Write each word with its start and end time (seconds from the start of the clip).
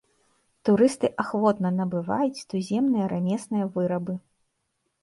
Турысты 0.69 1.11
ахвотна 1.25 1.69
набываюць 1.81 2.45
туземныя 2.55 3.05
рамесныя 3.13 3.65
вырабы. 3.79 4.13